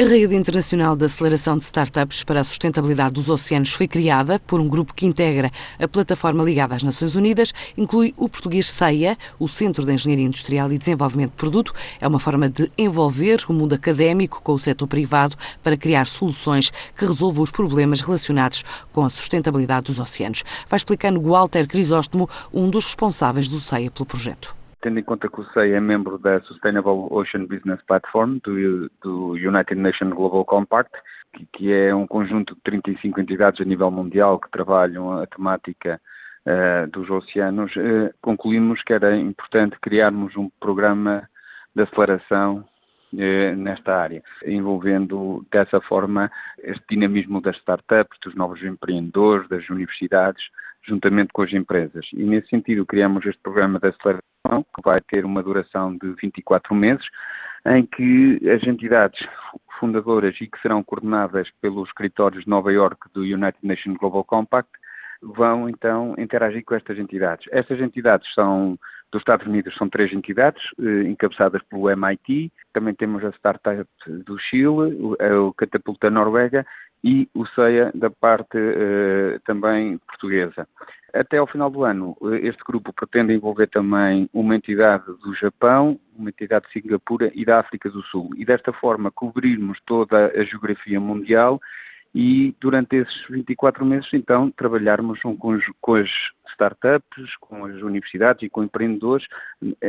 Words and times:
A 0.00 0.04
Rede 0.04 0.36
Internacional 0.36 0.94
de 0.94 1.06
Aceleração 1.06 1.58
de 1.58 1.64
Startups 1.64 2.22
para 2.22 2.40
a 2.40 2.44
Sustentabilidade 2.44 3.14
dos 3.14 3.28
Oceanos 3.28 3.72
foi 3.72 3.88
criada 3.88 4.38
por 4.38 4.60
um 4.60 4.68
grupo 4.68 4.94
que 4.94 5.04
integra 5.04 5.50
a 5.76 5.88
plataforma 5.88 6.44
ligada 6.44 6.76
às 6.76 6.84
Nações 6.84 7.16
Unidas, 7.16 7.52
inclui 7.76 8.14
o 8.16 8.28
português 8.28 8.70
CEIA, 8.70 9.18
o 9.40 9.48
Centro 9.48 9.84
de 9.84 9.92
Engenharia 9.92 10.24
Industrial 10.24 10.70
e 10.70 10.78
Desenvolvimento 10.78 11.30
de 11.32 11.36
Produto. 11.36 11.74
É 12.00 12.06
uma 12.06 12.20
forma 12.20 12.48
de 12.48 12.70
envolver 12.78 13.44
o 13.48 13.52
mundo 13.52 13.74
académico 13.74 14.40
com 14.40 14.52
o 14.52 14.58
setor 14.60 14.86
privado 14.86 15.34
para 15.64 15.76
criar 15.76 16.06
soluções 16.06 16.70
que 16.96 17.04
resolvam 17.04 17.42
os 17.42 17.50
problemas 17.50 18.00
relacionados 18.00 18.62
com 18.92 19.04
a 19.04 19.10
sustentabilidade 19.10 19.86
dos 19.86 19.98
oceanos. 19.98 20.44
Vai 20.68 20.76
explicando 20.76 21.20
Walter 21.20 21.66
Crisóstomo, 21.66 22.30
um 22.54 22.70
dos 22.70 22.84
responsáveis 22.84 23.48
do 23.48 23.58
CEIA 23.58 23.90
pelo 23.90 24.06
projeto 24.06 24.57
tendo 24.80 24.98
em 24.98 25.02
conta 25.02 25.28
que 25.28 25.40
o 25.40 25.44
SEI 25.52 25.72
é 25.72 25.80
membro 25.80 26.18
da 26.18 26.40
Sustainable 26.42 27.08
Ocean 27.10 27.46
Business 27.46 27.80
Platform 27.86 28.38
do, 28.44 28.90
do 29.02 29.32
United 29.32 29.74
Nations 29.74 30.12
Global 30.12 30.44
Compact, 30.44 30.92
que, 31.32 31.46
que, 31.52 31.72
é 31.72 31.94
um 31.94 32.06
conjunto 32.06 32.54
de 32.54 32.60
35 32.62 33.20
entidades 33.20 33.60
a 33.60 33.64
nível 33.64 33.90
mundial 33.90 34.38
que 34.38 34.50
trabalham 34.50 35.18
a 35.18 35.26
temática 35.26 36.00
uh, 36.46 36.90
dos 36.90 37.10
oceanos, 37.10 37.74
uh, 37.76 38.12
concluímos 38.22 38.82
que 38.82 38.92
era 38.92 39.16
importante 39.16 39.78
criarmos 39.80 40.36
um 40.36 40.50
programa 40.60 41.28
de 41.74 41.82
aceleração 41.82 42.64
nesta 43.12 43.96
área, 43.96 44.22
envolvendo 44.44 45.46
dessa 45.50 45.80
forma 45.80 46.30
este 46.58 46.84
dinamismo 46.90 47.40
das 47.40 47.56
startups, 47.56 48.18
dos 48.22 48.34
novos 48.34 48.62
empreendedores, 48.62 49.48
das 49.48 49.68
universidades, 49.68 50.42
juntamente 50.86 51.32
com 51.32 51.42
as 51.42 51.52
empresas. 51.52 52.06
E 52.12 52.22
nesse 52.24 52.48
sentido 52.48 52.86
criamos 52.86 53.24
este 53.26 53.40
programa 53.42 53.78
de 53.78 53.88
aceleração 53.88 54.64
que 54.74 54.82
vai 54.82 55.00
ter 55.00 55.24
uma 55.24 55.42
duração 55.42 55.96
de 55.96 56.14
24 56.20 56.74
meses, 56.74 57.04
em 57.66 57.84
que 57.84 58.40
as 58.48 58.62
entidades 58.66 59.20
fundadoras 59.78 60.34
e 60.40 60.46
que 60.46 60.60
serão 60.60 60.82
coordenadas 60.82 61.48
pelos 61.60 61.88
escritórios 61.88 62.44
de 62.44 62.50
Nova 62.50 62.72
York 62.72 63.08
do 63.12 63.22
United 63.22 63.58
Nations 63.62 63.96
Global 63.98 64.24
Compact 64.24 64.70
vão 65.20 65.68
então 65.68 66.14
interagir 66.16 66.64
com 66.64 66.74
estas 66.74 66.98
entidades. 66.98 67.46
Estas 67.50 67.80
entidades 67.80 68.32
são 68.34 68.78
dos 69.10 69.20
Estados 69.20 69.46
Unidos 69.46 69.74
são 69.76 69.88
três 69.88 70.12
entidades, 70.12 70.62
eh, 70.78 71.08
encabeçadas 71.08 71.62
pelo 71.64 71.90
MIT, 71.90 72.52
também 72.72 72.94
temos 72.94 73.24
a 73.24 73.30
Startup 73.30 73.88
do 74.06 74.38
Chile, 74.38 74.94
o, 75.00 75.16
o 75.46 75.54
Catapulta 75.54 76.10
Noruega 76.10 76.66
e 77.02 77.28
o 77.34 77.46
CEA 77.46 77.90
da 77.94 78.10
parte 78.10 78.58
eh, 78.58 79.38
também 79.44 79.98
portuguesa. 79.98 80.68
Até 81.14 81.38
ao 81.38 81.46
final 81.46 81.70
do 81.70 81.84
ano, 81.84 82.16
este 82.42 82.62
grupo 82.64 82.92
pretende 82.92 83.32
envolver 83.32 83.68
também 83.68 84.28
uma 84.32 84.54
entidade 84.54 85.04
do 85.06 85.34
Japão, 85.34 85.98
uma 86.14 86.28
entidade 86.28 86.66
de 86.66 86.72
Singapura 86.72 87.30
e 87.34 87.44
da 87.46 87.60
África 87.60 87.88
do 87.88 88.02
Sul. 88.02 88.30
E 88.36 88.44
desta 88.44 88.72
forma 88.74 89.10
cobrirmos 89.10 89.78
toda 89.86 90.26
a 90.26 90.44
geografia 90.44 91.00
mundial 91.00 91.60
e 92.14 92.54
durante 92.60 92.96
esses 92.96 93.26
24 93.28 93.84
meses, 93.84 94.08
então, 94.12 94.50
trabalharmos 94.50 95.20
com, 95.80 95.94
as 95.94 96.10
startups, 96.52 97.36
com 97.40 97.64
as 97.64 97.76
universidades 97.82 98.42
e 98.42 98.50
com 98.50 98.64
empreendedores 98.64 99.26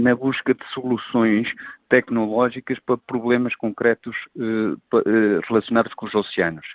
na 0.00 0.14
busca 0.14 0.54
de 0.54 0.64
soluções 0.72 1.52
tecnológicas 1.88 2.78
para 2.80 2.96
problemas 2.96 3.54
concretos 3.54 4.16
eh, 4.36 5.00
eh, 5.06 5.40
relacionados 5.48 5.94
com 5.94 6.06
os 6.06 6.14
oceanos. 6.14 6.66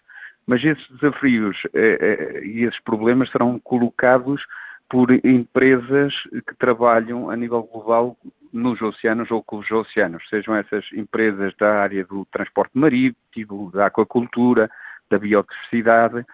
Mas 0.47 0.63
esses 0.63 0.87
desafios 0.89 1.57
eh, 1.73 2.41
e 2.43 2.63
esses 2.63 2.79
problemas 2.81 3.29
serão 3.31 3.59
colocados 3.59 4.45
por 4.89 5.09
empresas 5.25 6.13
que 6.47 6.55
trabalham 6.57 7.29
a 7.29 7.35
nível 7.35 7.63
global 7.63 8.17
nos 8.51 8.81
oceanos 8.81 9.31
ou 9.31 9.41
com 9.41 9.59
os 9.59 9.71
oceanos, 9.71 10.21
sejam 10.29 10.55
essas 10.55 10.85
empresas 10.93 11.55
da 11.57 11.81
área 11.81 12.03
do 12.03 12.25
transporte 12.25 12.71
marítimo, 12.73 13.71
da 13.71 13.85
aquacultura, 13.85 14.69
da 15.09 15.17
biodiversidade, 15.17 16.25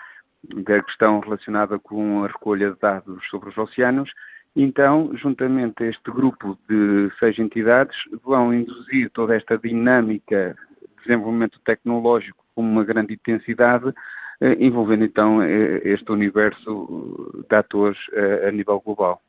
da 0.53 0.81
questão 0.81 1.19
relacionada 1.19 1.77
com 1.79 2.23
a 2.23 2.27
recolha 2.27 2.71
de 2.71 2.79
dados 2.79 3.25
sobre 3.29 3.49
os 3.49 3.57
oceanos. 3.57 4.11
Então, 4.55 5.11
juntamente 5.15 5.83
a 5.83 5.87
este 5.87 6.09
grupo 6.09 6.57
de 6.67 7.11
seis 7.19 7.37
entidades, 7.37 7.95
vão 8.23 8.53
induzir 8.53 9.09
toda 9.11 9.35
esta 9.35 9.57
dinâmica 9.57 10.55
de 10.81 11.03
desenvolvimento 11.03 11.59
tecnológico 11.63 12.43
com 12.55 12.61
uma 12.61 12.83
grande 12.83 13.13
intensidade, 13.13 13.93
eh, 14.41 14.57
envolvendo 14.59 15.05
então 15.05 15.43
eh, 15.43 15.81
este 15.83 16.11
universo 16.11 17.45
de 17.47 17.55
atores 17.55 17.99
eh, 18.13 18.47
a 18.47 18.51
nível 18.51 18.79
global. 18.79 19.21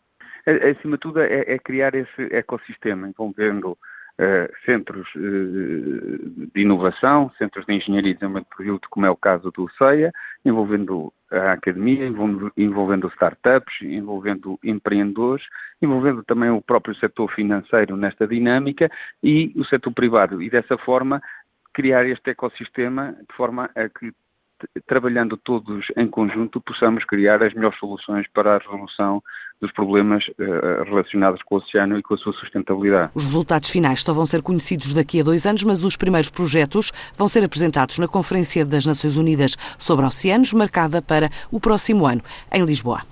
Acima 0.47 0.97
de 0.97 1.01
tudo, 1.01 1.21
é, 1.21 1.45
é 1.47 1.59
criar 1.59 1.95
esse 1.95 2.23
ecossistema, 2.35 3.07
envolvendo 3.07 3.77
Uh, 4.21 4.53
centros 4.67 5.07
uh, 5.15 6.51
de 6.53 6.63
inovação, 6.63 7.31
centros 7.39 7.65
de 7.67 7.75
engenharia 7.75 8.11
e 8.11 8.15
desenvolvimento 8.15 8.49
de 8.51 8.57
produto, 8.57 8.89
como 8.91 9.07
é 9.07 9.11
o 9.11 9.17
caso 9.17 9.53
do 9.53 9.71
CEIA, 9.79 10.13
envolvendo 10.45 11.13
a 11.31 11.53
academia, 11.53 12.05
envolvendo 12.57 13.07
startups, 13.09 13.81
envolvendo 13.83 14.59
empreendedores, 14.65 15.45
envolvendo 15.81 16.25
também 16.25 16.51
o 16.51 16.61
próprio 16.61 16.97
setor 16.97 17.31
financeiro 17.33 17.97
nesta 17.97 18.27
dinâmica 18.27 18.91
e 19.23 19.53
o 19.55 19.65
setor 19.65 19.93
privado. 19.93 20.43
E 20.43 20.51
dessa 20.51 20.77
forma 20.79 21.23
criar 21.73 22.05
este 22.07 22.31
ecossistema 22.31 23.13
de 23.13 23.37
forma 23.37 23.71
a 23.77 23.89
que 23.89 24.13
trabalhando 24.87 25.37
todos 25.37 25.87
em 25.97 26.07
conjunto, 26.07 26.61
possamos 26.61 27.05
criar 27.05 27.43
as 27.43 27.55
melhores 27.55 27.79
soluções 27.79 28.27
para 28.33 28.57
a 28.57 28.59
resolução 28.59 29.23
dos 29.61 29.73
problemas 29.73 30.25
uh, 30.29 30.85
relacionados 30.85 31.43
com 31.43 31.57
o 31.57 31.59
oceano 31.59 31.99
e 31.99 32.03
com 32.03 32.15
a 32.15 32.19
sua 32.19 32.33
sustentabilidade. 32.33 33.11
Os 33.15 33.25
resultados 33.25 33.69
finais 33.69 34.03
só 34.03 34.13
vão 34.13 34.25
ser 34.25 34.41
conhecidos 34.41 34.95
daqui 34.95 35.21
a 35.21 35.25
dois 35.25 35.47
anos, 35.47 35.65
mas 35.65 35.85
os 35.85 35.97
primeiros 35.97 36.31
projetos 36.31 36.93
vão 37.17 37.29
ser 37.29 37.45
apresentados 37.45 37.99
na 37.99 38.07
Conferência 38.07 38.65
das 38.65 38.87
Nações 38.87 39.17
Unidas 39.17 39.57
sobre 39.79 40.07
Oceanos, 40.07 40.53
marcada 40.53 41.03
para 41.03 41.29
o 41.51 41.59
próximo 41.59 42.07
ano, 42.07 42.23
em 42.53 42.65
Lisboa. 42.65 43.03